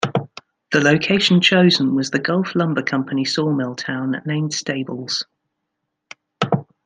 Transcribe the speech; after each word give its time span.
The 0.71 0.81
location 0.81 1.41
chosen 1.41 1.93
was 1.93 2.09
the 2.09 2.17
Gulf 2.17 2.55
Lumber 2.55 2.81
Company 2.81 3.23
sawmill 3.23 3.75
town 3.75 4.19
named 4.25 4.51
Stables. 4.51 5.25